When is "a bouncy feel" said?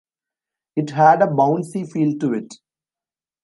1.21-2.17